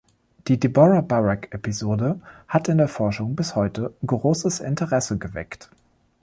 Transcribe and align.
Die 0.47 0.59
Debora-Barak-Episode 0.59 2.19
hat 2.47 2.69
in 2.69 2.79
der 2.79 2.87
Forschung 2.87 3.35
bis 3.35 3.55
heute 3.55 3.93
großes 4.03 4.59
Interesse 4.59 5.19
geweckt. 5.19 5.69